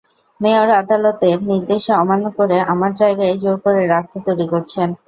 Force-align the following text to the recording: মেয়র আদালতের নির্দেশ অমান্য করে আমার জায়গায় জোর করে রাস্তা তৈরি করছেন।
মেয়র 0.39 0.69
আদালতের 0.81 1.37
নির্দেশ 1.49 1.83
অমান্য 1.97 2.25
করে 2.37 2.57
আমার 2.71 2.91
জায়গায় 3.01 3.35
জোর 3.43 3.57
করে 3.65 3.81
রাস্তা 3.87 4.17
তৈরি 4.27 4.45
করছেন। 4.53 4.89